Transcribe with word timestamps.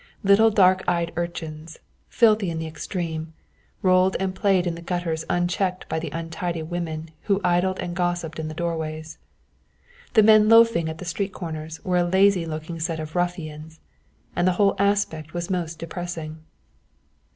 Little 0.23 0.49
dark 0.49 0.83
eyed 0.87 1.11
urchins, 1.15 1.77
filthy 2.09 2.49
in 2.49 2.57
the 2.57 2.65
extreme, 2.65 3.33
rolled 3.83 4.17
and 4.19 4.33
played 4.33 4.65
in 4.65 4.73
the 4.73 4.81
gutters 4.81 5.25
unchecked 5.29 5.87
by 5.87 5.99
the 5.99 6.09
untidy 6.11 6.63
women 6.63 7.11
who 7.25 7.39
idled 7.43 7.77
and 7.77 7.95
gossiped 7.95 8.39
in 8.39 8.47
the 8.47 8.55
doorways. 8.55 9.19
The 10.15 10.23
men 10.23 10.49
loafing 10.49 10.89
at 10.89 10.97
the 10.97 11.05
street 11.05 11.33
corners 11.33 11.85
were 11.85 11.97
a 11.97 12.03
lazy 12.03 12.47
looking 12.47 12.79
set 12.79 12.99
of 12.99 13.15
ruffians, 13.15 13.79
and 14.35 14.47
the 14.47 14.53
whole 14.53 14.75
aspect 14.79 15.35
was 15.35 15.51
most 15.51 15.77
depressing. 15.77 16.39